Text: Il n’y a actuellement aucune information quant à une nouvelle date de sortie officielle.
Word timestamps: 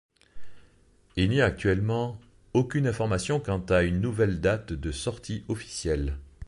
Il 1.15 1.29
n’y 1.29 1.41
a 1.41 1.45
actuellement 1.45 2.19
aucune 2.55 2.87
information 2.87 3.39
quant 3.39 3.59
à 3.69 3.83
une 3.83 4.01
nouvelle 4.01 4.41
date 4.41 4.73
de 4.73 4.91
sortie 4.91 5.45
officielle. 5.47 6.17